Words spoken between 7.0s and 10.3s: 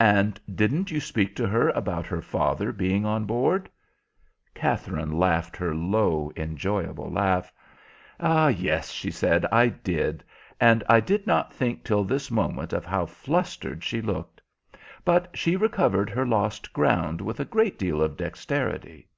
laugh. "Yes," she said, "I did,